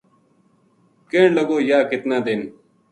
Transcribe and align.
کہن 1.09 1.29
لگو:”یاہ 1.37 1.87
کتنا 1.91 2.17
دن 2.25 2.39